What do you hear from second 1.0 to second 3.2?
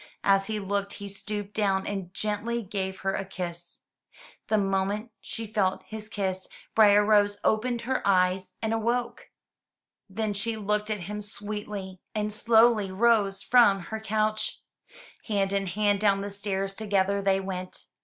stooped down and gently gave her